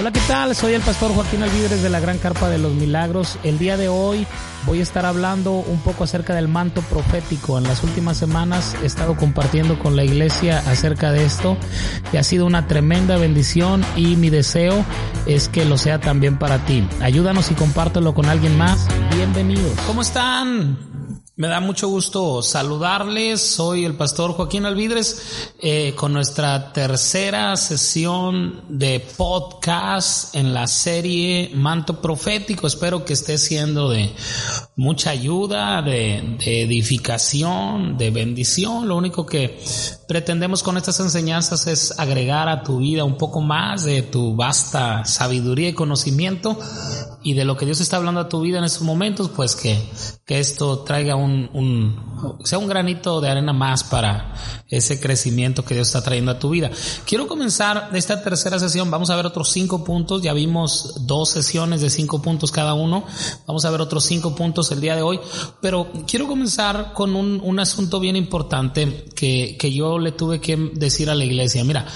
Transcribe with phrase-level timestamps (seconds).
[0.00, 0.56] Hola, ¿qué tal?
[0.56, 3.38] Soy el pastor Joaquín Alvidres de la Gran Carpa de los Milagros.
[3.42, 4.26] El día de hoy
[4.64, 7.58] voy a estar hablando un poco acerca del manto profético.
[7.58, 11.58] En las últimas semanas he estado compartiendo con la iglesia acerca de esto
[12.14, 14.86] y ha sido una tremenda bendición y mi deseo
[15.26, 16.82] es que lo sea también para ti.
[17.02, 18.88] Ayúdanos y compártelo con alguien más.
[19.14, 19.78] Bienvenidos.
[19.86, 20.78] ¿Cómo están?
[21.40, 23.40] Me da mucho gusto saludarles.
[23.40, 31.50] Soy el pastor Joaquín Alvidres eh, con nuestra tercera sesión de podcast en la serie
[31.54, 32.66] Manto Profético.
[32.66, 34.10] Espero que esté siendo de
[34.76, 38.86] mucha ayuda, de, de edificación, de bendición.
[38.86, 39.58] Lo único que
[40.10, 45.04] pretendemos con estas enseñanzas es agregar a tu vida un poco más de tu vasta
[45.04, 46.58] sabiduría y conocimiento
[47.22, 49.80] y de lo que Dios está hablando a tu vida en estos momentos, pues que,
[50.26, 54.34] que esto traiga un un, sea un granito de arena más para
[54.70, 56.70] ese crecimiento que Dios está trayendo a tu vida.
[57.04, 58.90] Quiero comenzar esta tercera sesión.
[58.90, 60.22] Vamos a ver otros cinco puntos.
[60.22, 63.04] Ya vimos dos sesiones de cinco puntos cada uno.
[63.46, 65.20] Vamos a ver otros cinco puntos el día de hoy.
[65.60, 70.56] Pero quiero comenzar con un, un asunto bien importante que, que yo le tuve que
[70.56, 71.64] decir a la iglesia.
[71.64, 71.86] Mira,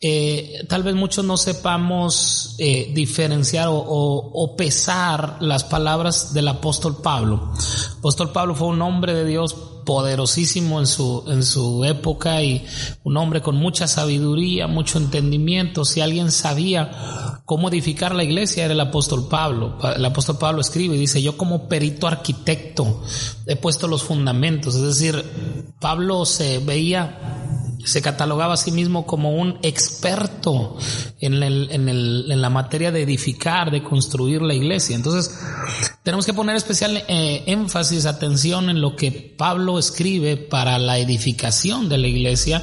[0.00, 7.00] eh, tal vez muchos no sepamos eh, diferenciar o, o, pesar las palabras del apóstol
[7.02, 7.52] Pablo.
[7.98, 12.64] Apóstol Pablo fue un hombre de Dios poderosísimo en su, en su época y
[13.02, 15.84] un hombre con mucha sabiduría, mucho entendimiento.
[15.84, 19.78] Si alguien sabía cómo edificar la iglesia era el apóstol Pablo.
[19.94, 23.02] El apóstol Pablo escribe y dice, yo como perito arquitecto
[23.46, 24.74] he puesto los fundamentos.
[24.74, 25.24] Es decir,
[25.80, 30.76] Pablo se veía se catalogaba a sí mismo como un experto
[31.20, 34.96] en, el, en, el, en, la materia de edificar, de construir la iglesia.
[34.96, 35.38] Entonces,
[36.02, 41.88] tenemos que poner especial eh, énfasis, atención en lo que Pablo escribe para la edificación
[41.88, 42.62] de la iglesia,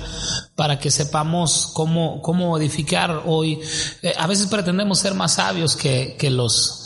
[0.56, 3.60] para que sepamos cómo, cómo edificar hoy.
[4.02, 6.81] Eh, a veces pretendemos ser más sabios que, que los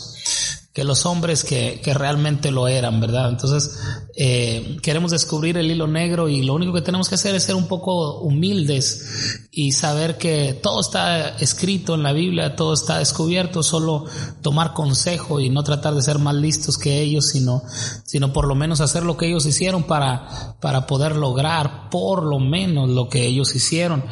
[0.75, 3.29] que los hombres que, que realmente lo eran, ¿verdad?
[3.29, 3.79] Entonces,
[4.17, 7.55] eh, queremos descubrir el hilo negro y lo único que tenemos que hacer es ser
[7.55, 13.63] un poco humildes y saber que todo está escrito en la Biblia, todo está descubierto,
[13.63, 14.03] solo
[14.41, 17.63] tomar consejo y no tratar de ser más listos que ellos, sino,
[18.03, 22.39] sino por lo menos hacer lo que ellos hicieron para, para poder lograr por lo
[22.39, 24.03] menos lo que ellos hicieron.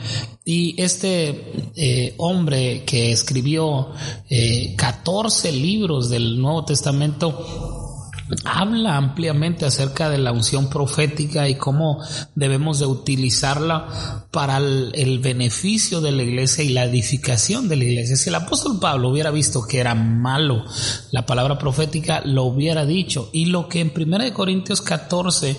[0.45, 3.91] Y este eh, hombre que escribió
[4.29, 7.93] eh, 14 libros del Nuevo Testamento,
[8.45, 11.99] habla ampliamente acerca de la unción profética y cómo
[12.35, 18.15] debemos de utilizarla para el, beneficio de la iglesia y la edificación de la iglesia.
[18.15, 20.65] Si el apóstol Pablo hubiera visto que era malo
[21.11, 23.29] la palabra profética, lo hubiera dicho.
[23.31, 25.55] Y lo que en 1 Corintios 14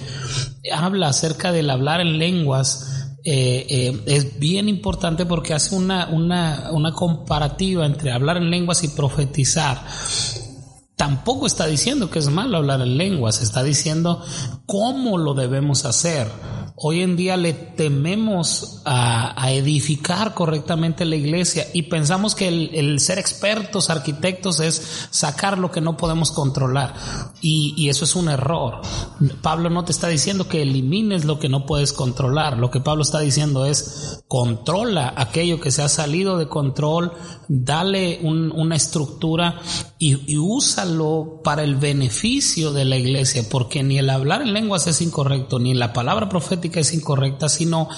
[0.73, 2.94] habla acerca del hablar en lenguas,
[3.25, 8.85] eh, eh, es bien importante porque hace una, una, una comparativa entre hablar en lenguas
[8.85, 9.83] y profetizar
[10.97, 14.23] tampoco está diciendo que es malo hablar en lenguas, está diciendo
[14.67, 16.29] cómo lo debemos hacer.
[16.77, 23.21] Hoy en día le tememos a, edificar correctamente la iglesia y pensamos que el, ser
[23.21, 26.95] expertos, arquitectos, es sacar lo que no podemos controlar.
[27.41, 28.81] Y, y, eso es un error.
[29.41, 32.59] Pablo no te está diciendo que elimines lo que no puedes controlar.
[32.59, 37.13] Lo que Pablo está diciendo es controla aquello que se ha salido de control,
[37.47, 39.61] dale una estructura
[39.99, 44.89] y, y úsalo para el beneficio de la iglesia, porque ni el hablar en lenguas
[44.89, 47.89] es incorrecto, ni la palabra profética es incorrecta, sino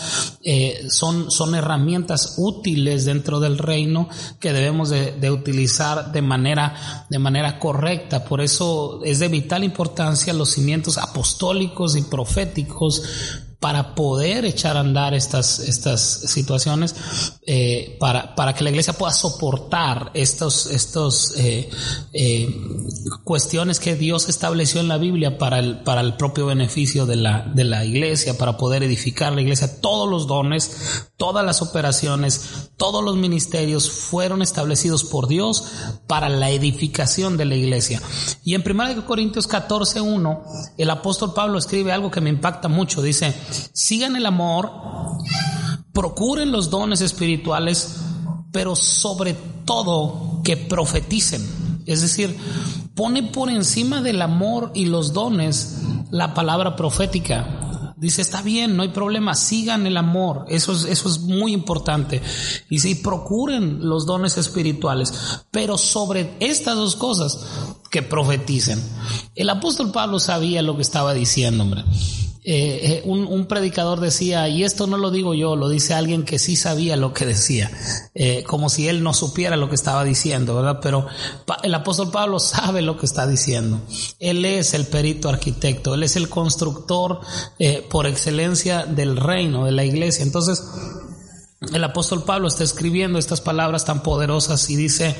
[0.43, 4.09] eh, son, son herramientas útiles dentro del reino
[4.41, 8.25] que debemos de, utilizar de manera, de manera correcta.
[8.25, 13.03] Por eso es de vital importancia los cimientos apostólicos y proféticos
[13.67, 16.95] para poder echar a andar estas, estas situaciones,
[17.45, 21.69] eh, para, para, que la iglesia pueda soportar estos, estos eh,
[22.13, 22.61] eh,
[23.25, 27.43] cuestiones que Dios estableció en la Biblia para el, para el propio beneficio de la,
[27.57, 29.81] de la iglesia, para poder edificar la iglesia.
[29.81, 35.65] Todos los dones, todas las operaciones, todos los ministerios fueron establecidos por Dios
[36.07, 38.01] para la edificación de la iglesia.
[38.45, 40.45] Y en 1 Corintios 14, 1,
[40.79, 43.03] el apóstol Pablo escribe algo que me impacta mucho.
[43.03, 43.35] Dice,
[43.73, 44.71] sigan el amor,
[45.93, 47.97] procuren los dones espirituales,
[48.53, 51.67] pero sobre todo que profeticen.
[51.87, 52.37] Es decir,
[52.95, 55.77] pone por encima del amor y los dones
[56.11, 57.95] la palabra profética.
[57.97, 62.21] Dice, está bien, no hay problema, sigan el amor, eso es, eso es muy importante.
[62.69, 65.15] Y procuren los dones espirituales,
[65.51, 67.39] pero sobre estas dos cosas,
[67.91, 68.83] que profeticen.
[69.35, 71.85] El apóstol Pablo sabía lo que estaba diciendo, hombre.
[72.49, 76.39] Eh, un, un, predicador decía, y esto no lo digo yo, lo dice alguien que
[76.39, 77.73] sí sabía lo que decía,
[78.15, 80.79] eh, como si él no supiera lo que estaba diciendo, ¿verdad?
[80.81, 81.09] Pero
[81.65, 83.81] el apóstol Pablo sabe lo que está diciendo.
[84.21, 87.19] Él es el perito arquitecto, él es el constructor
[87.59, 90.23] eh, por excelencia del reino, de la iglesia.
[90.23, 90.63] Entonces,
[91.73, 95.17] el apóstol Pablo está escribiendo estas palabras tan poderosas y dice,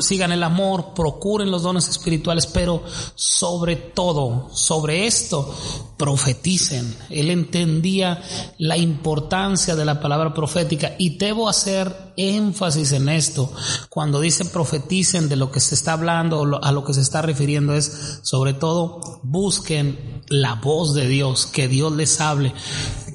[0.00, 2.82] sigan el amor, procuren los dones espirituales, pero
[3.14, 5.54] sobre todo, sobre esto,
[5.96, 6.96] profeticen.
[7.10, 8.22] Él entendía
[8.58, 13.52] la importancia de la palabra profética y debo hacer énfasis en esto.
[13.90, 17.74] Cuando dice profeticen de lo que se está hablando, a lo que se está refiriendo
[17.74, 22.54] es, sobre todo, busquen la voz de Dios, que Dios les hable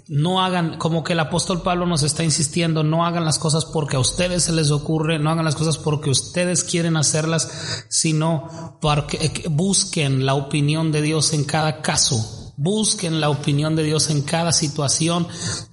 [0.10, 3.96] no hagan, como que el apóstol Pablo nos está insistiendo, no hagan las cosas porque
[3.96, 9.44] a ustedes se les ocurre, no hagan las cosas porque ustedes quieren hacerlas, sino porque
[9.50, 14.52] busquen la opinión de Dios en cada caso Busquen la opinión de Dios en cada
[14.52, 15.26] situación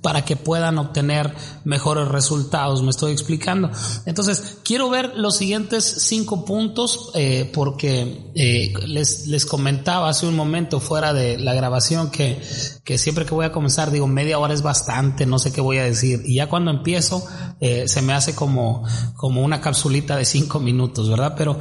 [0.02, 1.34] para que puedan obtener
[1.64, 2.80] mejores resultados.
[2.84, 3.72] Me estoy explicando.
[4.04, 10.36] Entonces, quiero ver los siguientes cinco puntos eh, porque eh, les, les comentaba hace un
[10.36, 12.40] momento fuera de la grabación que,
[12.86, 15.78] que siempre que voy a comenzar digo media hora es bastante, no sé qué voy
[15.78, 16.22] a decir.
[16.24, 17.26] Y ya cuando empiezo
[17.60, 18.84] eh, se me hace como,
[19.16, 21.34] como una capsulita de cinco minutos, ¿verdad?
[21.36, 21.58] Pero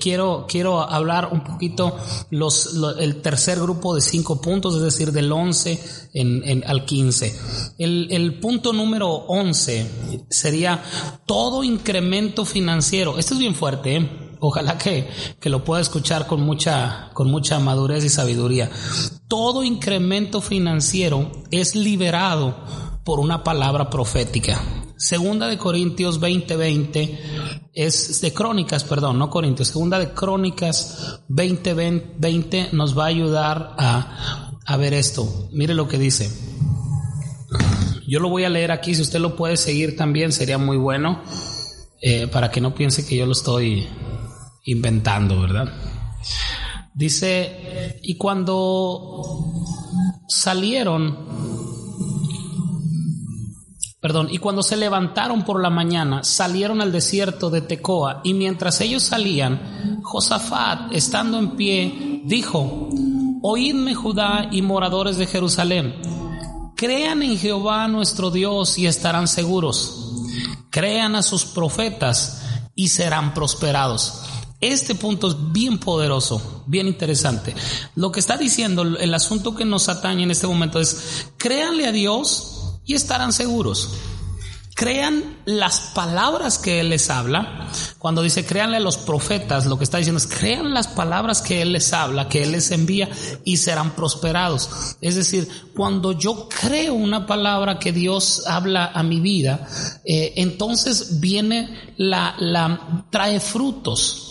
[0.00, 1.96] quiero, quiero hablar un poquito
[2.30, 5.78] los, el tercer grupo de cinco puntos, es decir, del 11
[6.14, 7.38] en, al 15.
[7.78, 9.86] El, el punto número 11
[10.30, 10.82] sería
[11.26, 13.18] todo incremento financiero.
[13.18, 14.25] Esto es bien fuerte, ¿eh?
[14.40, 15.08] Ojalá que,
[15.40, 18.70] que, lo pueda escuchar con mucha, con mucha madurez y sabiduría.
[19.28, 22.56] Todo incremento financiero es liberado
[23.04, 24.60] por una palabra profética.
[24.96, 29.68] Segunda de Corintios 20:20 es de Crónicas, perdón, no Corintios.
[29.68, 35.48] Segunda de Crónicas 20:20 nos va a ayudar a a ver esto.
[35.52, 36.30] Mire lo que dice.
[38.08, 41.22] Yo lo voy a leer aquí, si usted lo puede seguir también sería muy bueno,
[42.00, 43.88] eh, para que no piense que yo lo estoy
[44.66, 45.72] inventando, ¿verdad?
[46.94, 49.52] Dice, y cuando
[50.28, 51.16] salieron,
[54.00, 58.80] perdón, y cuando se levantaron por la mañana, salieron al desierto de Tecoa, y mientras
[58.80, 62.88] ellos salían, Josafat, estando en pie, dijo,
[63.42, 65.94] Oídme Judá y moradores de Jerusalén,
[66.74, 70.24] crean en Jehová nuestro Dios y estarán seguros.
[70.70, 72.42] Crean a sus profetas
[72.74, 74.22] y serán prosperados.
[74.72, 77.54] Este punto es bien poderoso, bien interesante.
[77.94, 81.92] Lo que está diciendo el asunto que nos atañe en este momento es, créanle a
[81.92, 83.90] Dios y estarán seguros
[84.76, 87.66] crean las palabras que Él les habla.
[87.98, 91.62] Cuando dice créanle a los profetas, lo que está diciendo es crean las palabras que
[91.62, 93.08] Él les habla, que Él les envía
[93.42, 94.96] y serán prosperados.
[95.00, 99.66] Es decir, cuando yo creo una palabra que Dios habla a mi vida,
[100.04, 104.25] eh, entonces viene la, la, trae frutos.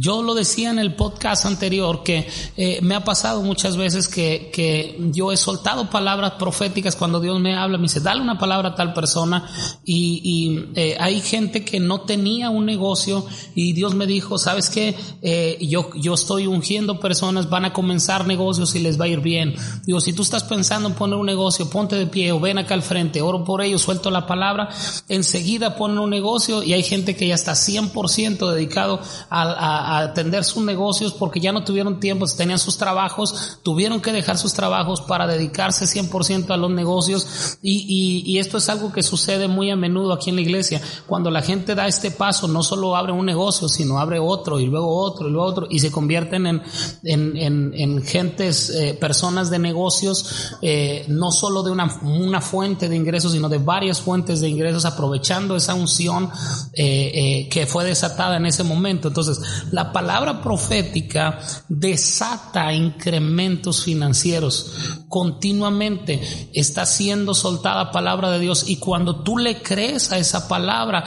[0.00, 4.50] Yo lo decía en el podcast anterior que eh, me ha pasado muchas veces que,
[4.52, 8.70] que, yo he soltado palabras proféticas cuando Dios me habla, me dice, dale una palabra
[8.70, 9.50] a tal persona
[9.84, 14.70] y, y eh, hay gente que no tenía un negocio y Dios me dijo, ¿sabes
[14.70, 14.94] qué?
[15.20, 19.20] Eh, yo, yo estoy ungiendo personas, van a comenzar negocios y les va a ir
[19.20, 19.56] bien.
[19.84, 22.74] Digo, si tú estás pensando en poner un negocio, ponte de pie o ven acá
[22.74, 24.68] al frente, oro por ellos, suelto la palabra,
[25.08, 30.44] enseguida ponen un negocio y hay gente que ya está 100% dedicado a a, atender
[30.44, 35.00] sus negocios porque ya no tuvieron tiempo, tenían sus trabajos, tuvieron que dejar sus trabajos
[35.00, 40.12] para dedicarse 100% a los negocios y, esto es algo que sucede muy a menudo
[40.12, 40.80] aquí en la iglesia.
[41.08, 44.66] Cuando la gente da este paso, no solo abre un negocio, sino abre otro y
[44.66, 46.62] luego otro y luego otro y se convierten en,
[47.02, 52.88] en, en, en gentes, eh, personas de negocios, eh, no solo de una, una fuente
[52.88, 56.30] de ingresos, sino de varias fuentes de ingresos, aprovechando esa unción
[56.74, 59.08] eh, que fue desatada en ese momento.
[59.08, 59.40] Entonces,
[59.92, 64.72] palabra profética desata incrementos financieros.
[65.08, 71.04] Continuamente está siendo soltada palabra de Dios y cuando tú le crees a esa palabra,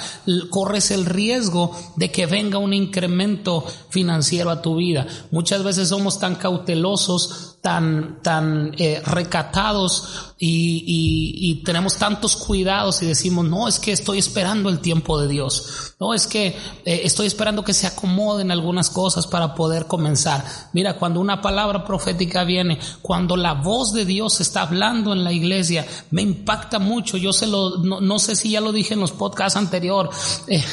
[0.50, 5.08] corres el riesgo de que venga un incremento financiero a tu vida.
[5.32, 13.46] Muchas veces somos tan cautelosos, tan, tan eh, recatados y, tenemos tantos cuidados y decimos,
[13.46, 15.94] no, es que estoy esperando el tiempo de Dios.
[16.00, 20.44] No, es que eh, estoy esperando que se acomoden algunas cosas para poder comenzar.
[20.74, 25.32] Mira, cuando una palabra profética viene, cuando la voz de Dios está hablando en la
[25.32, 27.18] iglesia, me impacta mucho.
[27.18, 30.10] Yo se lo, no, sé si ya lo dije en los podcasts anterior,
[30.48, 30.64] eh,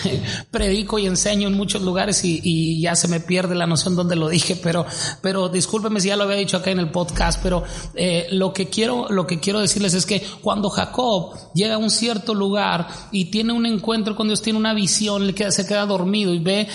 [0.50, 4.28] predico y enseño en muchos lugares y, ya se me pierde la noción donde lo
[4.28, 4.86] dije, pero,
[5.20, 8.68] pero discúlpeme si ya lo había dicho acá en el podcast, pero eh, lo que
[8.68, 13.26] quiero, lo que quiero decirles es que cuando Jacob llega a un cierto lugar y
[13.26, 16.68] tiene un encuentro con Dios, tiene una visión, se queda dormido y ve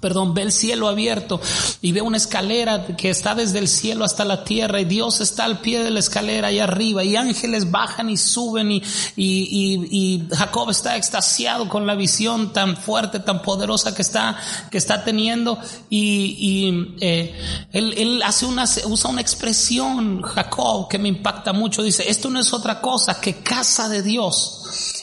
[0.00, 1.40] perdón, ve el cielo abierto
[1.82, 5.44] y ve una escalera que está desde el cielo hasta la tierra y Dios está
[5.44, 8.82] al pie de la escalera ahí arriba y ángeles bajan y suben y,
[9.16, 14.36] y, Jacob está extasiado con la visión tan fuerte, tan poderosa que está,
[14.70, 15.58] que está teniendo
[15.90, 17.34] y, eh,
[17.72, 22.40] él, él, hace una, usa una expresión, Jacob, que me impacta mucho, dice, esto no
[22.40, 24.57] es otra cosa que casa de Dios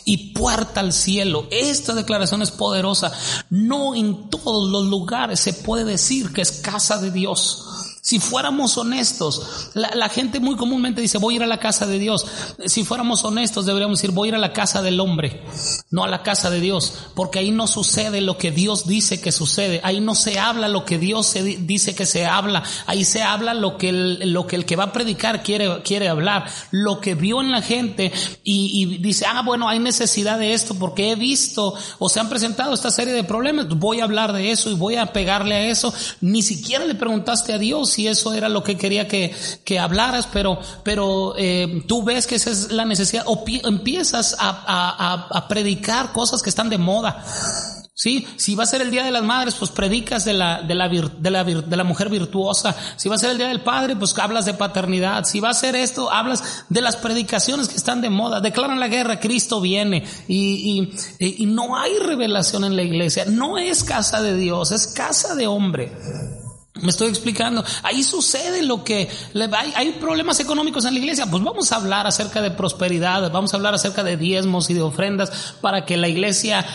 [0.05, 1.47] y puerta al cielo.
[1.51, 3.11] Esta declaración es poderosa.
[3.49, 7.63] No en todos los lugares se puede decir que es casa de Dios.
[8.05, 11.97] Si fuéramos honestos, la, gente muy comúnmente dice voy a ir a la casa de
[11.97, 12.23] Dios.
[12.67, 15.41] Si fuéramos honestos deberíamos decir voy a ir a la casa del hombre,
[15.89, 19.31] no a la casa de Dios, porque ahí no sucede lo que Dios dice que
[19.31, 23.55] sucede, ahí no se habla lo que Dios dice que se habla, ahí se habla
[23.55, 27.63] lo que el, que va a predicar quiere, quiere hablar, lo que vio en la
[27.63, 28.11] gente
[28.43, 32.29] y, y dice, ah bueno, hay necesidad de esto porque he visto o se han
[32.29, 35.69] presentado esta serie de problemas, voy a hablar de eso y voy a pegarle a
[35.69, 39.33] eso, ni siquiera le preguntaste a Dios si eso era lo que quería que,
[39.63, 44.49] que hablaras, pero, pero eh, tú ves que esa es la necesidad o empiezas a,
[44.49, 47.23] a, a predicar cosas que están de moda.
[47.97, 50.75] Sí, si va a ser el Día de las Madres, pues predicas de la, de
[50.75, 52.75] la, de la, mujer virtuosa.
[52.97, 55.23] Si va a ser el Día del Padre, pues hablas de paternidad.
[55.23, 58.41] Si va a ser esto, hablas de las predicaciones que están de moda.
[58.41, 60.03] Declaran la guerra, Cristo viene.
[60.27, 63.23] Y, y no hay revelación en la iglesia.
[63.27, 65.93] No es casa de Dios, es casa de hombre.
[66.81, 67.63] Me estoy explicando.
[67.83, 71.25] Ahí sucede lo que hay, hay, problemas económicos en la iglesia.
[71.25, 74.81] Pues vamos a hablar acerca de prosperidad, vamos a hablar acerca de diezmos y de
[74.81, 76.65] ofrendas para que la iglesia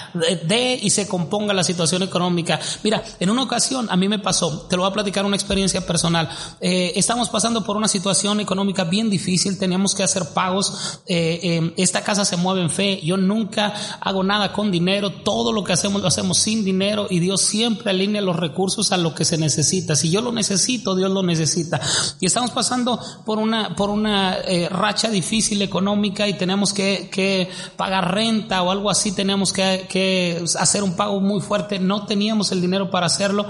[0.44, 2.58] dé y se componga la situación económica.
[2.82, 5.86] Mira, en una ocasión a mí me pasó, te lo voy a platicar una experiencia
[5.86, 6.30] personal.
[6.62, 11.00] Eh, estamos pasando por una situación económica bien difícil, teníamos que hacer pagos.
[11.06, 13.00] Eh, eh, esta casa se mueve en fe.
[13.02, 15.10] Yo nunca hago nada con dinero.
[15.10, 18.96] Todo lo que hacemos lo hacemos sin dinero y Dios siempre alinea los recursos a
[18.96, 19.89] lo que se necesita.
[19.96, 21.80] Si yo lo necesito, Dios lo necesita.
[22.20, 27.48] Y estamos pasando por una, por una eh, racha difícil económica y tenemos que, que,
[27.76, 31.78] pagar renta o algo así, tenemos que, que hacer un pago muy fuerte.
[31.78, 33.46] No teníamos el dinero para hacerlo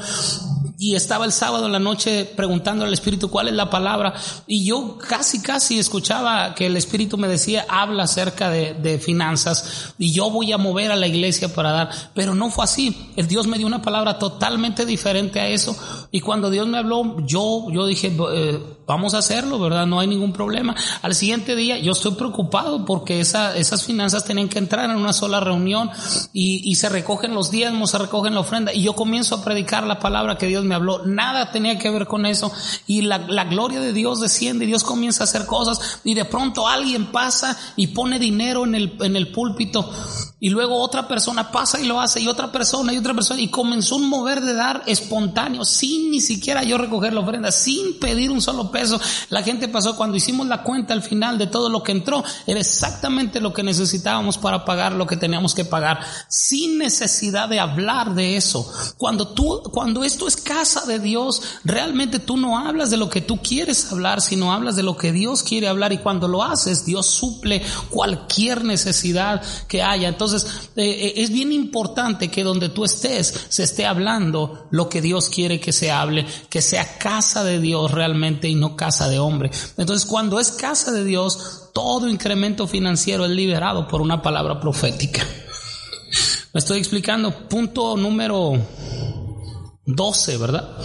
[0.81, 4.15] y estaba el sábado en la noche preguntando al Espíritu cuál es la palabra
[4.47, 9.93] y yo casi casi escuchaba que el Espíritu me decía habla acerca de, de, finanzas
[9.99, 13.29] y yo voy a mover a la iglesia para dar, pero no fue así, el
[13.29, 15.77] Dios me dio una palabra totalmente diferente a eso.
[16.13, 18.11] Y cuando Dios me habló yo, yo dije
[18.91, 19.87] vamos a hacerlo, ¿verdad?
[19.87, 20.75] No hay ningún problema.
[21.01, 25.13] Al siguiente día yo estoy preocupado porque esa, esas finanzas tenían que entrar en una
[25.13, 25.89] sola reunión
[26.33, 29.85] y, y se recogen los diezmos, se recogen la ofrenda y yo comienzo a predicar
[29.87, 32.51] la palabra que Dios me habló, nada tenía que ver con eso.
[32.89, 36.67] Y la, gloria de Dios desciende y Dios comienza a hacer cosas y de pronto
[36.67, 39.89] alguien pasa y pone dinero en el, en el púlpito
[40.41, 43.49] y luego otra persona pasa y lo hace y otra persona y otra persona y
[43.49, 48.31] comenzó un mover de dar espontáneo sin ni siquiera yo recoger la ofrenda, sin pedir
[48.31, 48.99] un solo peso.
[49.29, 52.59] La gente pasó cuando hicimos la cuenta al final de todo lo que entró, era
[52.59, 58.15] exactamente lo que necesitábamos para pagar lo que teníamos que pagar, sin necesidad de hablar
[58.15, 58.67] de eso.
[58.97, 63.21] Cuando tú, cuando esto es casa de Dios, realmente tú no hablas de lo que
[63.21, 66.87] tú quieres hablar, sino hablas de lo que Dios quiere hablar y cuando lo haces,
[66.87, 70.09] Dios suple cualquier necesidad que haya.
[70.09, 70.45] Entonces, eh,
[70.77, 75.61] eh, es bien importante que donde tú estés se esté hablando lo que Dios quiere
[75.61, 79.51] que se hable, que sea casa de Dios realmente y no casa de hombre.
[79.77, 85.27] Entonces, cuando es casa de Dios, todo incremento financiero es liberado por una palabra profética.
[86.53, 87.49] Me estoy explicando.
[87.49, 88.53] Punto número
[89.87, 90.77] 12, ¿verdad?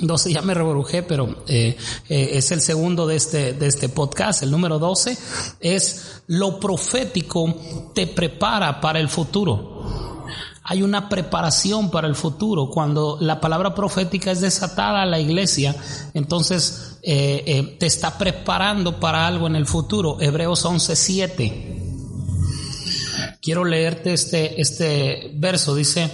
[0.00, 1.76] 12, ya me rebrujé, pero eh,
[2.08, 4.42] eh, es el segundo de este, de este podcast.
[4.42, 5.16] El número 12
[5.60, 7.54] es lo profético
[7.94, 10.24] te prepara para el futuro.
[10.64, 12.70] Hay una preparación para el futuro.
[12.70, 15.76] Cuando la palabra profética es desatada a la iglesia,
[16.14, 20.16] entonces eh, te está preparando para algo en el futuro.
[20.20, 21.84] Hebreos 11:7.
[23.44, 25.74] Quiero leerte este, este verso.
[25.74, 26.10] Dice,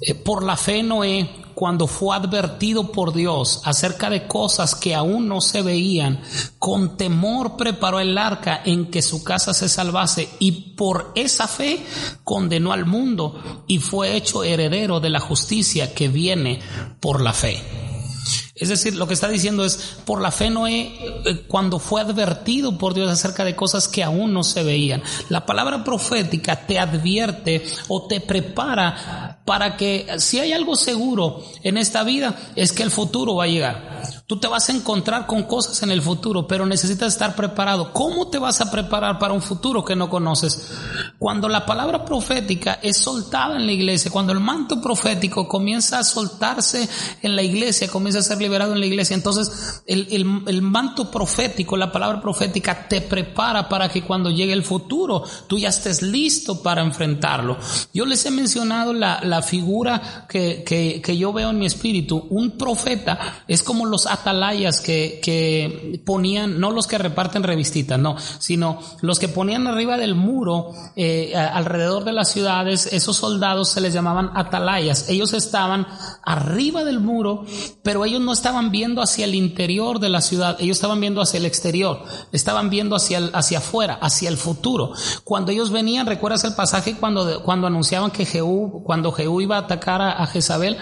[0.00, 5.26] eh, por la fe Noé, cuando fue advertido por Dios acerca de cosas que aún
[5.26, 6.20] no se veían,
[6.60, 11.84] con temor preparó el arca en que su casa se salvase y por esa fe
[12.22, 16.60] condenó al mundo y fue hecho heredero de la justicia que viene
[17.00, 17.60] por la fe.
[18.54, 20.92] Es decir, lo que está diciendo es, por la fe Noé,
[21.24, 25.46] eh, cuando fue advertido por Dios acerca de cosas que aún no se veían, la
[25.46, 32.04] palabra profética te advierte o te prepara para que si hay algo seguro en esta
[32.04, 33.87] vida es que el futuro va a llegar.
[34.28, 37.94] Tú te vas a encontrar con cosas en el futuro, pero necesitas estar preparado.
[37.94, 40.70] ¿Cómo te vas a preparar para un futuro que no conoces?
[41.18, 46.04] Cuando la palabra profética es soltada en la iglesia, cuando el manto profético comienza a
[46.04, 46.86] soltarse
[47.22, 50.06] en la iglesia, comienza a ser liberado en la iglesia, entonces el,
[50.46, 55.58] el, manto profético, la palabra profética te prepara para que cuando llegue el futuro tú
[55.58, 57.56] ya estés listo para enfrentarlo.
[57.94, 62.26] Yo les he mencionado la, la figura que, que, que yo veo en mi espíritu.
[62.28, 68.16] Un profeta es como los atalayas que, que ponían, no los que reparten revistitas, no,
[68.38, 73.80] sino los que ponían arriba del muro, eh, alrededor de las ciudades, esos soldados se
[73.80, 75.08] les llamaban atalayas.
[75.08, 75.86] Ellos estaban
[76.24, 77.44] arriba del muro,
[77.82, 81.38] pero ellos no estaban viendo hacia el interior de la ciudad, ellos estaban viendo hacia
[81.38, 84.92] el exterior, estaban viendo hacia, el, hacia afuera, hacia el futuro.
[85.24, 89.60] Cuando ellos venían, ¿recuerdas el pasaje cuando, cuando anunciaban que Jehú, cuando Jehú iba a
[89.60, 90.78] atacar a, a Jezabel?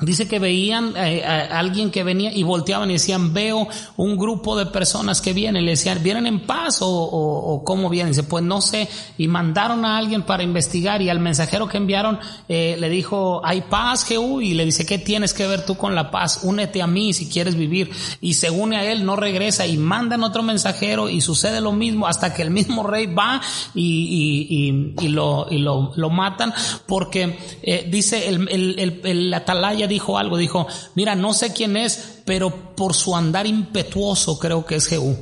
[0.00, 4.56] Dice que veían eh, a alguien que venía y volteaban y decían, veo un grupo
[4.56, 5.64] de personas que vienen.
[5.64, 8.12] Le decían, ¿vienen en paz o, o, cómo vienen?
[8.12, 8.88] Dice, pues no sé.
[9.18, 13.62] Y mandaron a alguien para investigar y al mensajero que enviaron eh, le dijo, hay
[13.62, 14.40] paz, Jehú.
[14.40, 16.44] Y le dice, ¿qué tienes que ver tú con la paz?
[16.44, 17.90] Únete a mí si quieres vivir.
[18.20, 22.06] Y se une a él, no regresa y mandan otro mensajero y sucede lo mismo
[22.06, 23.40] hasta que el mismo rey va
[23.74, 26.54] y, y, y, lo, y lo, lo, matan
[26.86, 32.20] porque eh, dice el, el, el atalaya dijo algo, dijo, mira, no sé quién es,
[32.24, 35.16] pero por su andar impetuoso creo que es Jehú.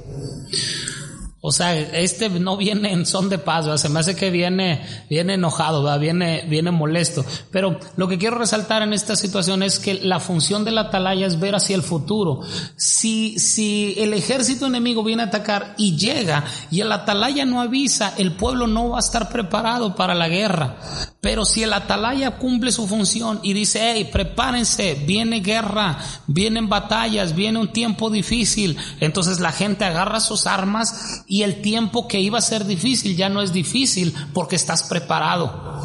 [1.49, 5.35] O sea, este no viene en son de paz, se me hace que viene, viene
[5.35, 5.97] enojado.
[5.97, 7.25] Viene, viene molesto.
[7.53, 11.25] Pero lo que quiero resaltar en esta situación es que la función de la atalaya
[11.25, 12.41] es ver hacia el futuro.
[12.75, 18.15] Si, si el ejército enemigo viene a atacar y llega y el atalaya no avisa,
[18.19, 20.79] el pueblo no va a estar preparado para la guerra.
[21.21, 27.35] Pero si el atalaya cumple su función y dice, hey, prepárense, viene guerra, vienen batallas,
[27.35, 32.43] viene un tiempo difícil, entonces la gente agarra sus armas el tiempo que iba a
[32.43, 35.83] ser difícil ya no es difícil porque estás preparado.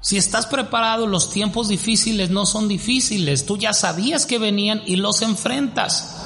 [0.00, 3.46] Si estás preparado, los tiempos difíciles no son difíciles.
[3.46, 6.19] Tú ya sabías que venían y los enfrentas.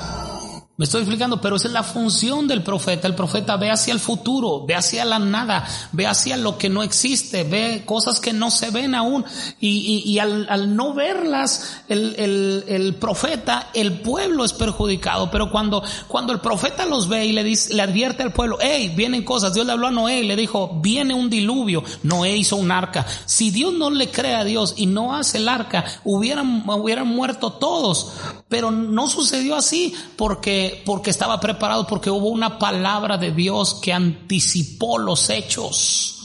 [0.76, 3.06] Me estoy explicando, pero esa es la función del profeta.
[3.06, 6.82] El profeta ve hacia el futuro, ve hacia la nada, ve hacia lo que no
[6.82, 9.24] existe, ve cosas que no se ven aún.
[9.60, 15.30] Y, al, no verlas, el, profeta, el pueblo es perjudicado.
[15.30, 18.92] Pero cuando, cuando el profeta los ve y le dice, le advierte al pueblo, hey,
[18.96, 19.54] vienen cosas.
[19.54, 21.84] Dios le habló a Noé y le dijo, viene un diluvio.
[22.02, 23.06] Noé hizo un arca.
[23.26, 27.52] Si Dios no le cree a Dios y no hace el arca, hubieran, hubieran muerto
[27.52, 28.10] todos.
[28.48, 33.92] Pero no sucedió así porque porque, estaba preparado, porque hubo una palabra de Dios que
[33.92, 36.23] anticipó los hechos.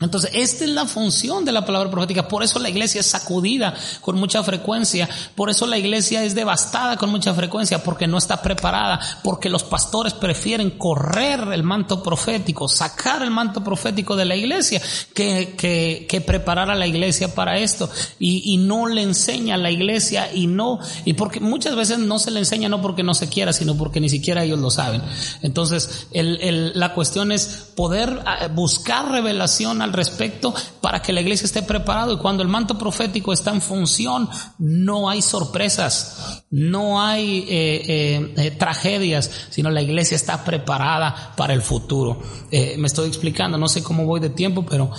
[0.00, 2.26] Entonces, esta es la función de la palabra profética.
[2.26, 5.08] Por eso la iglesia es sacudida con mucha frecuencia.
[5.36, 9.62] Por eso la iglesia es devastada con mucha frecuencia, porque no está preparada, porque los
[9.62, 14.82] pastores prefieren correr el manto profético, sacar el manto profético de la iglesia,
[15.14, 17.88] que, que, que preparar a la iglesia para esto.
[18.18, 22.18] Y, y, no le enseña a la iglesia y no, y porque muchas veces no
[22.18, 25.02] se le enseña no porque no se quiera, sino porque ni siquiera ellos lo saben.
[25.42, 31.20] Entonces, el, el, la cuestión es poder ah, buscar revelación al respecto para que la
[31.20, 37.00] iglesia esté preparado y cuando el manto profético está en función no hay sorpresas, no
[37.00, 42.20] hay eh, eh, eh, tragedias, sino la iglesia está preparada para el futuro.
[42.50, 44.90] me estoy explicando, no sé cómo voy de tiempo, pero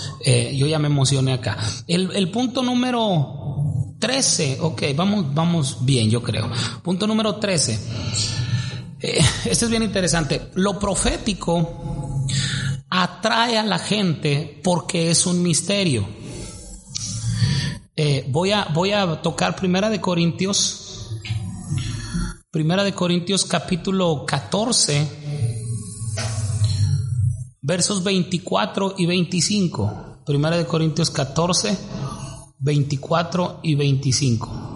[0.54, 1.58] yo ya me emocioné acá.
[1.88, 6.50] El, el punto número 13, ok, vamos, vamos bien, yo creo.
[6.84, 7.80] Punto número 13.
[9.00, 10.50] este es bien interesante.
[10.56, 11.95] Lo profético
[13.04, 16.08] atrae a la gente porque es un misterio.
[17.96, 21.20] Eh, voy, a, voy a tocar Primera de Corintios,
[22.52, 25.08] Primera de Corintios capítulo 14,
[27.62, 30.24] versos 24 y 25.
[30.26, 31.78] Primera de Corintios 14,
[32.60, 34.75] 24 y 25.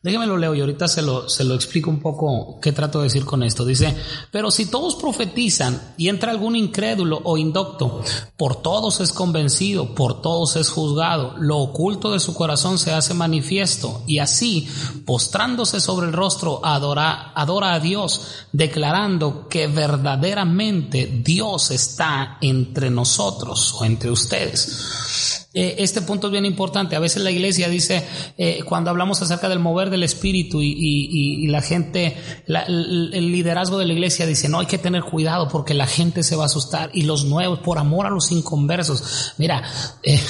[0.00, 3.04] Déjeme lo leo y ahorita se lo, se lo explico un poco qué trato de
[3.04, 3.64] decir con esto.
[3.64, 3.96] Dice,
[4.30, 8.04] pero si todos profetizan y entra algún incrédulo o indocto,
[8.36, 13.12] por todos es convencido, por todos es juzgado, lo oculto de su corazón se hace
[13.12, 14.68] manifiesto y así,
[15.04, 18.20] postrándose sobre el rostro, adora, adora a Dios,
[18.52, 25.37] declarando que verdaderamente Dios está entre nosotros o entre ustedes.
[25.60, 26.94] Eh, este punto es bien importante.
[26.94, 31.60] A veces la iglesia dice, eh, cuando hablamos acerca del mover del espíritu y, la
[31.62, 32.16] gente,
[32.46, 36.36] el liderazgo de la iglesia dice, no hay que tener cuidado porque la gente se
[36.36, 39.34] va a asustar y los nuevos, por amor a los inconversos.
[39.38, 39.64] Mira,
[40.04, 40.20] eh,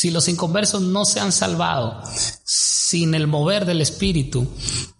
[0.00, 2.02] si los inconversos no se han salvado,
[2.42, 4.48] sin el mover del Espíritu,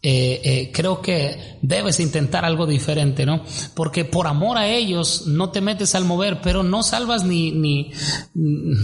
[0.02, 3.42] eh, eh, creo que debes intentar algo diferente, ¿no?
[3.72, 7.92] Porque por amor a ellos no te metes al mover, pero no salvas ni, ni,
[8.34, 8.76] ni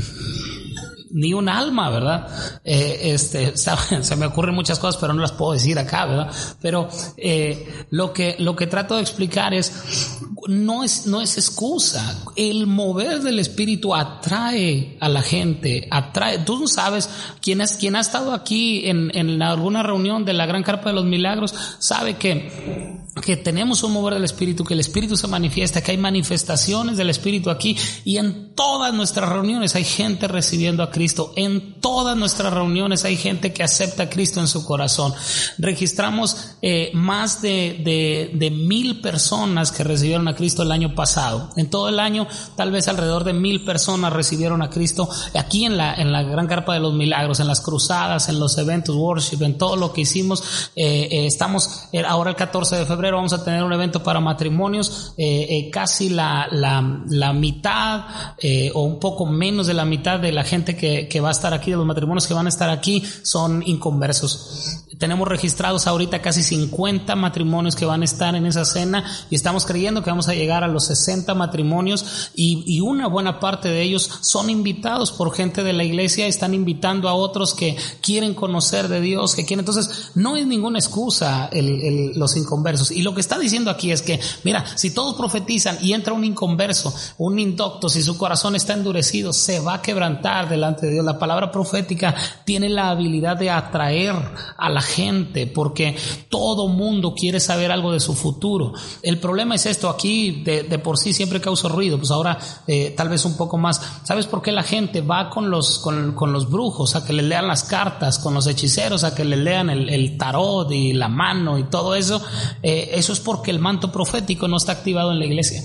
[1.11, 2.61] un alma, ¿verdad?
[2.65, 6.31] Eh, este, se me ocurren muchas cosas, pero no las puedo decir acá, ¿verdad?
[6.61, 12.25] Pero eh, lo, que, lo que trato de explicar es, no es, no es excusa.
[12.37, 16.39] El mover del Espíritu atrae a la gente, atrae.
[16.41, 17.09] Tú sabes,
[17.41, 20.97] quien, es, quien ha estado aquí en, en alguna reunión de la Gran Carpa de
[20.97, 25.83] los Milagros, sabe que que tenemos un mover del Espíritu, que el Espíritu se manifiesta,
[25.83, 30.91] que hay manifestaciones del Espíritu aquí y en todas nuestras reuniones hay gente recibiendo a
[30.91, 35.15] Cristo, en todas nuestras reuniones hay gente que acepta a Cristo en su corazón.
[35.57, 41.51] Registramos eh, más de, de, mil personas que recibieron a Cristo el año pasado.
[41.57, 42.27] En todo el año
[42.57, 46.47] tal vez alrededor de mil personas recibieron a Cristo aquí en la, en la Gran
[46.47, 50.03] Carpa de los Milagros, en las cruzadas, en los eventos worship, en todo lo que
[50.03, 50.71] hicimos.
[50.77, 55.15] Eh, eh, estamos ahora el 14 de febrero vamos a tener un evento para matrimonios,
[55.17, 58.07] eh, eh, casi la, la, mitad
[58.39, 61.33] eh, o un poco menos de la mitad de la gente que, que va a
[61.33, 64.86] estar aquí, de los matrimonios que van a estar aquí, son inconversos.
[64.99, 69.67] Tenemos registrados ahorita casi 50 matrimonios que van a estar en esa cena y estamos
[69.67, 73.83] creyendo que vamos a llegar a los 60 matrimonios y, y, una buena parte de
[73.83, 78.89] ellos son invitados por gente de la iglesia, están invitando a otros que quieren conocer
[78.89, 79.61] de Dios, que quieren.
[79.61, 82.91] Entonces, no es ninguna excusa el, los inconversos.
[82.91, 86.25] Y lo que está diciendo aquí es que, mira, si todos profetizan y entra un
[86.25, 91.05] inconverso, un indocto, si su corazón está endurecido, se va a quebrantar delante de Dios.
[91.05, 94.15] La palabra profética tiene la habilidad de atraer
[94.57, 95.97] a la gente porque
[96.29, 98.73] todo mundo quiere saber algo de su futuro.
[99.03, 103.09] El problema es esto, aquí de, por sí siempre causa ruido, pues ahora eh, tal
[103.09, 103.81] vez un poco más.
[104.05, 107.47] ¿Sabes por qué la gente va con los, con, los brujos a que le lean
[107.49, 111.65] las cartas, con los hechiceros a que le lean el, tarot y la mano y
[111.65, 112.23] todo eso?
[112.63, 115.63] Eh, eso es porque el manto profético no está activado en la iglesia.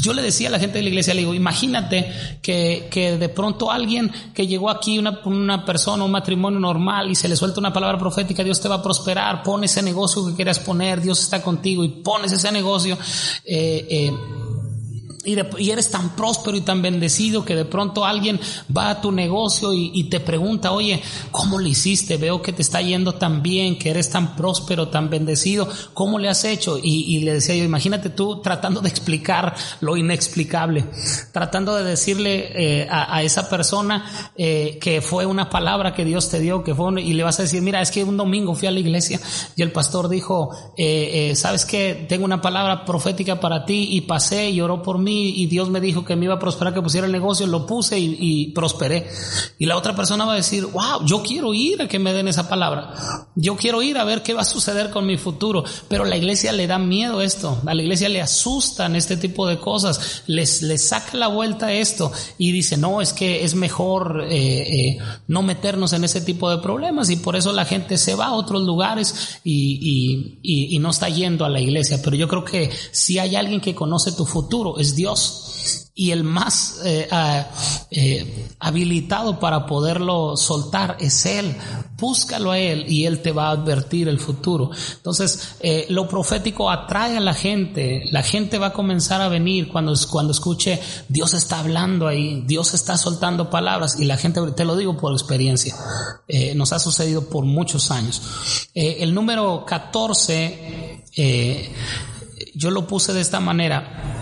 [0.00, 3.28] Yo le decía a la gente de la iglesia, le digo, imagínate que, que de
[3.28, 7.60] pronto alguien que llegó aquí, una, una, persona, un matrimonio normal, y se le suelta
[7.60, 11.20] una palabra profética, Dios te va a prosperar, pon ese negocio que quieras poner, Dios
[11.20, 12.96] está contigo, y pones ese negocio.
[13.44, 14.12] Eh, eh,
[15.24, 18.40] y, eres tan próspero y tan bendecido que de pronto alguien
[18.74, 22.16] va a tu negocio y, te pregunta, oye, ¿cómo le hiciste?
[22.16, 26.28] Veo que te está yendo tan bien, que eres tan próspero, tan bendecido, ¿cómo le
[26.28, 26.78] has hecho?
[26.82, 30.84] Y, le decía yo, imagínate tú tratando de explicar lo inexplicable,
[31.32, 36.40] tratando de decirle eh, a, esa persona eh, que fue una palabra que Dios te
[36.40, 38.72] dio, que fue, y le vas a decir, mira, es que un domingo fui a
[38.72, 39.20] la iglesia
[39.54, 44.50] y el pastor dijo, eh, ¿sabes que Tengo una palabra profética para ti y pasé
[44.50, 47.06] y oró por mí y Dios me dijo que me iba a prosperar, que pusiera
[47.06, 49.08] el negocio, lo puse y, prosperé.
[49.58, 52.28] Y la otra persona va a decir, wow, yo quiero ir a que me den
[52.28, 52.92] esa palabra.
[53.34, 55.64] Yo quiero ir a ver qué va a suceder con mi futuro.
[55.88, 57.60] Pero la iglesia le da miedo esto.
[57.66, 60.22] A la iglesia le asustan este tipo de cosas.
[60.26, 64.90] Les, les saca la vuelta a esto y dice, no, es que es mejor eh,
[64.90, 64.98] eh,
[65.28, 67.10] no meternos en ese tipo de problemas.
[67.10, 71.08] Y por eso la gente se va a otros lugares y, y, y no está
[71.08, 72.00] yendo a la iglesia.
[72.02, 75.52] Pero yo creo que si hay alguien que conoce tu futuro, es Dios Dios
[75.94, 77.06] y el más eh,
[77.90, 81.54] eh, habilitado para poderlo soltar es Él.
[81.98, 84.70] Búscalo a Él y Él te va a advertir el futuro.
[84.96, 88.04] Entonces, eh, lo profético atrae a la gente.
[88.10, 92.72] La gente va a comenzar a venir cuando, cuando escuche Dios está hablando ahí, Dios
[92.72, 95.74] está soltando palabras y la gente, te lo digo por experiencia,
[96.54, 98.22] nos ha sucedido por muchos años.
[98.74, 101.04] el número 14,
[102.54, 104.21] yo lo puse de esta manera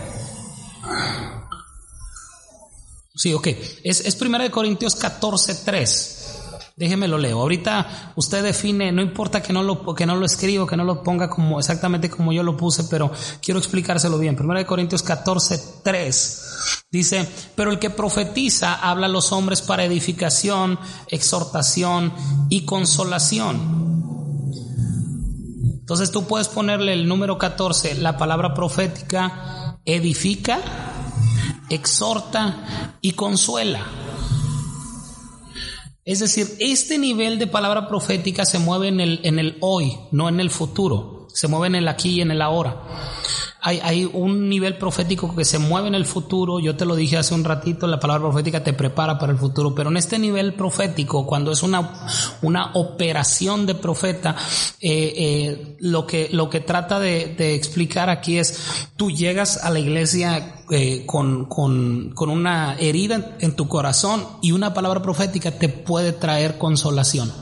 [3.15, 3.49] Sí, ok.
[3.85, 6.17] Es, es 1 Corintios 14, 3.
[6.81, 7.39] Déjeme lo leo.
[7.39, 11.03] Ahorita usted define, no importa que no lo, que no lo escriba, que no lo
[11.03, 14.35] ponga como exactamente como yo lo puse, pero quiero explicárselo bien.
[14.41, 16.43] 1 Corintios 14, 3.
[16.91, 22.15] Dice, pero el que profetiza habla a los hombres para edificación, exhortación
[22.49, 24.01] y consolación.
[25.81, 30.61] Entonces tú puedes ponerle el número 14, la palabra profética edifica,
[31.69, 33.85] exhorta y consuela.
[36.05, 40.29] Es decir, este nivel de palabra profética se mueve en el, en el hoy, no
[40.29, 41.29] en el futuro.
[41.33, 42.83] Se mueve en el aquí y en el ahora
[43.63, 46.61] hay, un nivel profético que se mueve en el futuro.
[46.61, 49.75] Yo te lo dije hace un ratito, la palabra profética te prepara para el futuro,
[49.75, 52.09] pero en este nivel profético, cuando es una,
[52.43, 54.37] una operación de profeta,
[54.81, 59.79] eh, eh, lo, que, lo que trata de, explicar aquí es, tú llegas a la
[59.79, 65.69] iglesia eh, con, con, con una herida en tu corazón y una palabra profética te
[65.69, 67.33] puede traer consolación.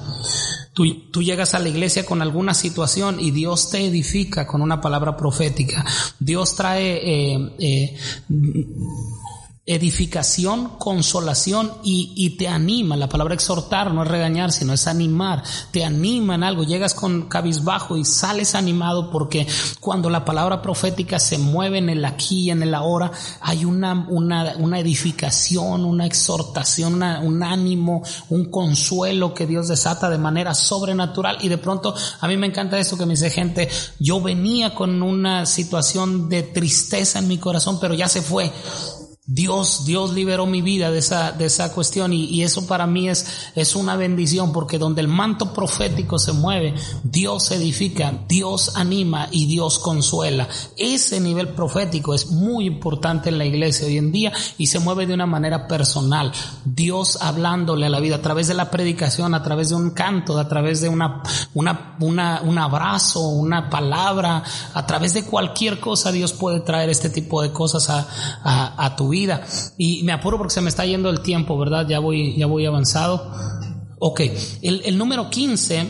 [1.11, 5.17] Tú, llegas a la iglesia con alguna situación y Dios te edifica con una palabra
[5.17, 5.85] profética.
[6.21, 7.97] Dios trae eh, eh,
[9.69, 12.97] edificación, consolación y, te anima.
[12.97, 15.43] La palabra exhortar no es regañar, sino es animar.
[15.71, 16.65] Te anima en algo.
[16.65, 19.47] Llegas con cabizbajo y sales animado porque
[19.79, 24.07] cuando la palabra profética se mueve en el aquí y en el ahora, hay una,
[24.09, 31.39] una, una edificación, una exhortación, un ánimo, un consuelo que Dios desata de manera sobrenatural.
[31.43, 35.03] Y de pronto, a mí me encanta esto que me dice gente, yo venía con
[35.03, 38.51] una situación de tristeza en mi corazón, pero ya se fue
[39.31, 43.51] Dios, Dios liberó mi vida de esa, de esa cuestión y, eso para mí es,
[43.55, 49.45] es una bendición porque donde el manto profético se mueve, Dios edifica, Dios anima y
[49.45, 50.49] Dios consuela.
[50.79, 55.07] Ese nivel profético es muy importante en la iglesia hoy en día y se mueve
[55.07, 56.33] de una manera personal.
[56.65, 60.39] Dios hablándole a la vida a través de la predicación, a través de un canto,
[60.39, 66.13] a través de una, una, una, un abrazo, una palabra, a través de cualquier cosa
[66.13, 68.09] Dios puede traer este tipo de cosas a,
[68.43, 69.18] a, a tu vida
[69.77, 71.87] y me apuro porque se me está yendo el tiempo, ¿verdad?
[71.89, 73.33] Ya voy, ya voy avanzado.
[74.01, 74.21] Ok,
[74.63, 75.87] el, número 15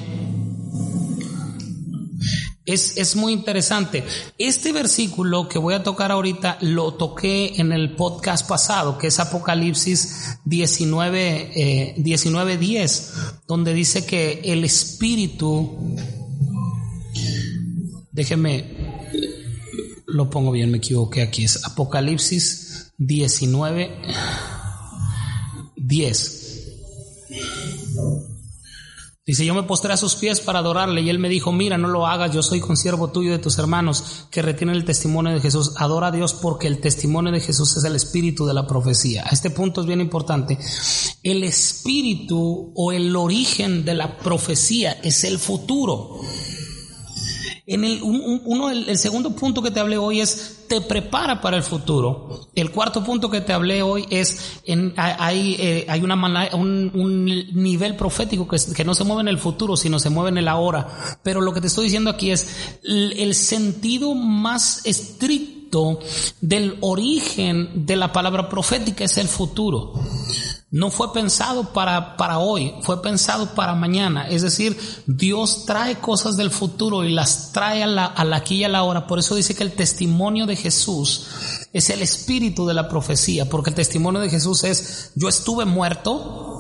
[2.65, 4.03] es, es, muy interesante.
[4.39, 9.21] Este versículo que voy a tocar ahorita lo toqué en el podcast pasado, que es
[9.21, 13.13] Apocalipsis 19, 19 10,
[13.47, 15.97] donde dice que el Espíritu,
[18.11, 19.13] déjeme,
[20.07, 22.68] lo pongo bien, me equivoqué aquí, es Apocalipsis
[22.99, 24.03] 19,
[25.77, 26.39] 10.
[29.25, 31.89] Dice, yo me postré a sus pies para adorarle y él me dijo, mira, no
[31.89, 35.75] lo hagas, yo soy consiervo tuyo de tus hermanos que retienen el testimonio de Jesús.
[35.77, 39.27] Adora a Dios porque el testimonio de Jesús es el espíritu de la profecía.
[39.31, 40.59] Este punto es bien importante.
[41.23, 46.21] El espíritu o el origen de la profecía es el futuro.
[47.71, 51.63] En el, uno, el, segundo punto que te hablé hoy es te prepara para el
[51.63, 52.49] futuro.
[52.55, 56.15] El cuarto punto que te hablé hoy es en, hay, eh, hay una
[56.55, 60.31] un, un, nivel profético que, que, no se mueve en el futuro, sino se mueve
[60.31, 61.19] en el ahora.
[61.23, 62.49] Pero lo que te estoy diciendo aquí es
[62.83, 66.01] el sentido más estricto
[66.41, 69.93] del origen de la palabra profética es el futuro
[70.71, 74.29] no fue pensado para, para hoy, fue pensado para mañana.
[74.29, 78.57] Es decir, Dios trae cosas del futuro y las trae a la, a la aquí
[78.57, 79.07] y a la hora.
[79.07, 81.27] Por eso dice que el testimonio de Jesús
[81.73, 86.58] es el espíritu de la profecía, porque el testimonio de Jesús es, yo estuve muerto,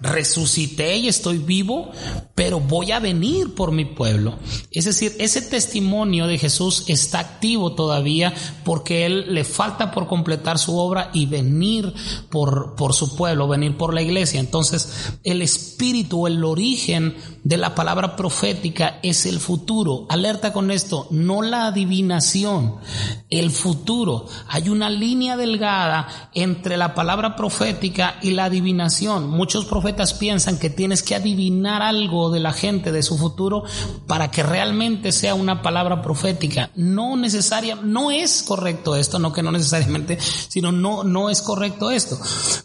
[0.00, 1.90] resucité y estoy vivo,
[2.34, 4.38] pero voy a venir por mi pueblo.
[4.70, 8.32] Es decir, ese testimonio de Jesús está activo todavía
[8.64, 11.92] porque Él le falta por completar su obra y venir
[12.30, 14.40] por, por su pueblo, venir por la iglesia.
[14.40, 20.06] Entonces, el espíritu, el origen de la palabra profética es el futuro.
[20.08, 22.76] Alerta con esto, no la adivinación,
[23.28, 24.26] el futuro.
[24.48, 29.28] Hay una línea delgada entre la palabra profética y la adivinación.
[29.28, 33.64] Muchos profetas piensan que tienes que adivinar algo de la gente, de su futuro,
[34.06, 36.70] para que realmente sea una palabra profética.
[36.74, 41.90] No necesaria, no es correcto esto, no que no necesariamente, sino no, no es correcto
[41.90, 42.18] esto.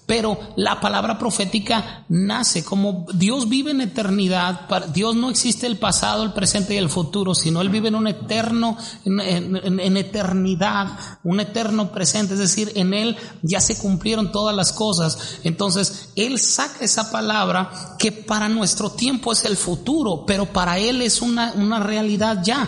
[0.05, 6.23] Pero la palabra profética nace como Dios vive en eternidad, Dios no existe el pasado,
[6.23, 10.87] el presente y el futuro, sino Él vive en un eterno, en, eternidad,
[11.23, 15.39] un eterno presente, es decir, en Él ya se cumplieron todas las cosas.
[15.43, 21.01] Entonces, Él saca esa palabra que para nuestro tiempo es el futuro, pero para Él
[21.01, 22.67] es una, una realidad ya.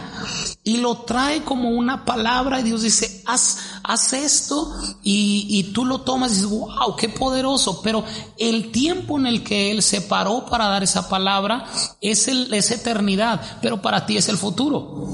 [0.63, 5.83] Y lo trae como una palabra y Dios dice, haz, haz esto y, y tú
[5.83, 7.81] lo tomas y dices, wow, qué poderoso.
[7.81, 8.05] Pero
[8.37, 11.65] el tiempo en el que Él se paró para dar esa palabra
[11.99, 15.09] es, el, es eternidad, pero para ti es el futuro.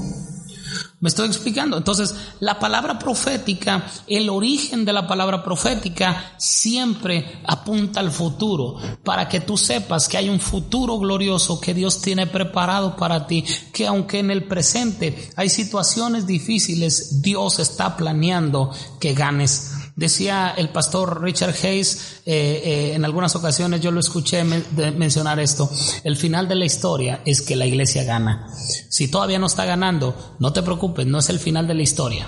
[1.00, 1.76] ¿Me estoy explicando?
[1.76, 9.28] Entonces, la palabra profética, el origen de la palabra profética siempre apunta al futuro, para
[9.28, 13.86] que tú sepas que hay un futuro glorioso que Dios tiene preparado para ti, que
[13.86, 21.22] aunque en el presente hay situaciones difíciles, Dios está planeando que ganes Decía el pastor
[21.22, 25.70] Richard Hayes, eh, eh, en algunas ocasiones yo lo escuché mencionar esto,
[26.02, 28.48] el final de la historia es que la iglesia gana.
[28.88, 32.26] Si todavía no está ganando, no te preocupes, no es el final de la historia.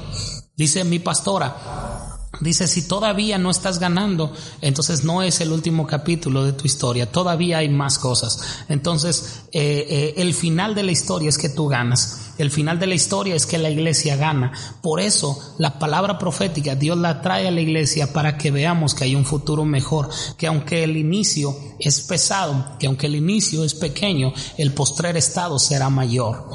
[0.56, 6.44] Dice mi pastora, Dice, si todavía no estás ganando, entonces no es el último capítulo
[6.44, 8.64] de tu historia, todavía hay más cosas.
[8.68, 12.25] Entonces, eh, eh, el final de la historia es que tú ganas.
[12.38, 14.52] El final de la historia es que la iglesia gana.
[14.82, 19.04] Por eso la palabra profética Dios la trae a la iglesia para que veamos que
[19.04, 23.74] hay un futuro mejor, que aunque el inicio es pesado, que aunque el inicio es
[23.74, 26.48] pequeño, el postrer estado será mayor.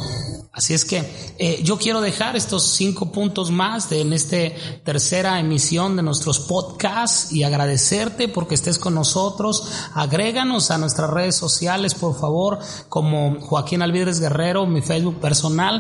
[0.54, 4.36] Así es que eh, yo quiero dejar estos cinco puntos más de, en esta
[4.84, 9.72] tercera emisión de nuestros podcasts y agradecerte porque estés con nosotros.
[9.94, 15.71] Agréganos a nuestras redes sociales, por favor, como Joaquín Alvidres Guerrero, mi Facebook personal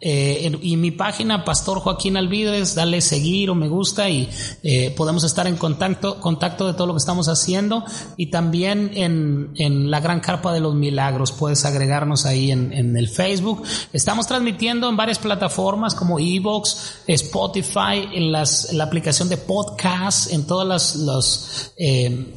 [0.00, 2.74] eh, y mi página Pastor Joaquín Alvidres.
[2.74, 4.28] Dale seguir o me gusta y
[4.62, 7.84] eh, podemos estar en contacto, contacto de todo lo que estamos haciendo
[8.16, 11.32] y también en, en la Gran Carpa de los Milagros.
[11.32, 13.62] Puedes agregarnos ahí en, en el Facebook.
[13.92, 20.46] Estamos transmitiendo en varias plataformas como Evox, Spotify, en, las, la aplicación de podcast, en
[20.46, 22.34] todas las, los, eh,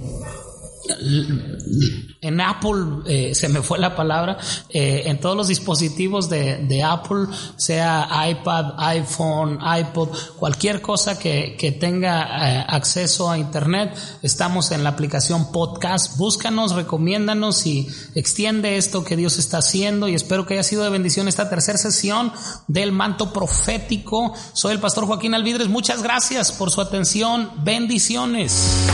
[2.21, 4.37] en Apple, eh, se me fue la palabra,
[4.69, 7.27] eh, en todos los dispositivos de, Apple,
[7.57, 14.89] sea iPad, iPhone, iPod, cualquier cosa que, tenga eh, acceso a Internet, estamos en la
[14.89, 16.17] aplicación podcast.
[16.17, 20.89] Búscanos, recomiéndanos y extiende esto que Dios está haciendo y espero que haya sido de
[20.89, 22.31] bendición esta tercera sesión
[22.67, 24.33] del manto profético.
[24.53, 25.69] Soy el pastor Joaquín Alvidres.
[25.69, 27.51] Muchas gracias por su atención.
[27.63, 28.91] Bendiciones.